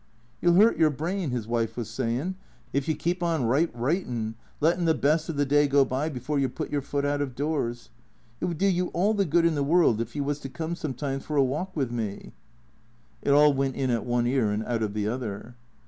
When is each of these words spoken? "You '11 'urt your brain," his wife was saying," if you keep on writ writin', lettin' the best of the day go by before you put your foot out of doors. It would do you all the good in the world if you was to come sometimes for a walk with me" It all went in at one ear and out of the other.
"You 0.41 0.49
'11 0.49 0.63
'urt 0.65 0.77
your 0.79 0.89
brain," 0.89 1.29
his 1.29 1.45
wife 1.47 1.77
was 1.77 1.87
saying," 1.87 2.33
if 2.73 2.87
you 2.87 2.95
keep 2.95 3.21
on 3.21 3.43
writ 3.45 3.69
writin', 3.71 4.33
lettin' 4.59 4.85
the 4.85 4.95
best 4.95 5.29
of 5.29 5.35
the 5.37 5.45
day 5.45 5.67
go 5.67 5.85
by 5.85 6.09
before 6.09 6.39
you 6.39 6.49
put 6.49 6.71
your 6.71 6.81
foot 6.81 7.05
out 7.05 7.21
of 7.21 7.35
doors. 7.35 7.91
It 8.39 8.45
would 8.45 8.57
do 8.57 8.65
you 8.65 8.87
all 8.95 9.13
the 9.13 9.25
good 9.25 9.45
in 9.45 9.53
the 9.53 9.61
world 9.61 10.01
if 10.01 10.15
you 10.15 10.23
was 10.23 10.39
to 10.39 10.49
come 10.49 10.75
sometimes 10.75 11.23
for 11.25 11.35
a 11.35 11.43
walk 11.43 11.75
with 11.75 11.91
me" 11.91 12.31
It 13.21 13.29
all 13.29 13.53
went 13.53 13.75
in 13.75 13.91
at 13.91 14.03
one 14.03 14.25
ear 14.25 14.49
and 14.49 14.63
out 14.65 14.81
of 14.81 14.95
the 14.95 15.07
other. 15.07 15.55